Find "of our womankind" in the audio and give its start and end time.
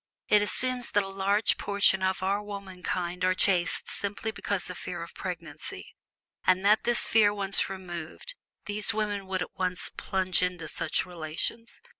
2.01-3.23